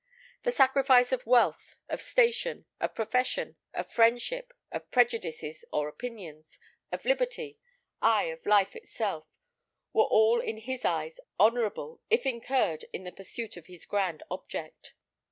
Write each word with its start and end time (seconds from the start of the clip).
The 0.41 0.51
sacrifice 0.51 1.11
of 1.11 1.27
wealth, 1.27 1.75
of 1.87 2.01
station, 2.01 2.65
of 2.79 2.95
profession, 2.95 3.55
of 3.71 3.91
friendship, 3.91 4.51
of 4.71 4.89
prejudices 4.89 5.63
or 5.71 5.87
opinions, 5.87 6.57
of 6.91 7.05
liberty, 7.05 7.59
ay, 8.01 8.23
of 8.31 8.47
life 8.47 8.75
itself, 8.75 9.27
were 9.93 10.01
all 10.05 10.39
in 10.39 10.57
his 10.57 10.85
eyes 10.85 11.19
honourable, 11.39 12.01
if 12.09 12.25
incurred 12.25 12.83
in 12.91 13.03
the 13.03 13.11
pursuit 13.11 13.57
of 13.57 13.67
his 13.67 13.85
grand 13.85 14.23
object. 14.31 14.95